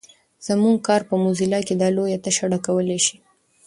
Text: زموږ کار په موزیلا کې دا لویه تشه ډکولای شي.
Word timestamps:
زموږ 0.47 0.75
کار 0.87 1.01
په 1.09 1.15
موزیلا 1.23 1.59
کې 1.67 1.75
دا 1.81 1.87
لویه 1.97 2.17
تشه 2.23 2.45
ډکولای 2.51 2.99
شي. 3.05 3.17